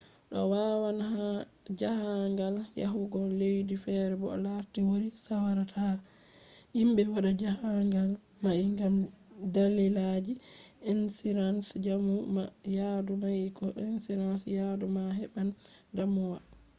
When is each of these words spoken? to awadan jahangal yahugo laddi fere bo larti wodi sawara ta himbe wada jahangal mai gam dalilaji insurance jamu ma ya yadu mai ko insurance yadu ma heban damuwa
to 0.31 0.35
awadan 0.43 0.99
jahangal 1.79 2.55
yahugo 2.81 3.19
laddi 3.39 3.75
fere 3.83 4.13
bo 4.21 4.29
larti 4.45 4.79
wodi 4.87 5.09
sawara 5.25 5.63
ta 5.73 5.85
himbe 6.77 7.01
wada 7.13 7.31
jahangal 7.41 8.09
mai 8.43 8.63
gam 8.79 8.95
dalilaji 9.53 10.33
insurance 10.91 11.69
jamu 11.85 12.15
ma 12.35 12.43
ya 12.63 12.95
yadu 12.95 13.13
mai 13.23 13.41
ko 13.57 13.65
insurance 13.87 14.45
yadu 14.57 14.85
ma 14.95 15.03
heban 15.19 15.49
damuwa 15.95 16.39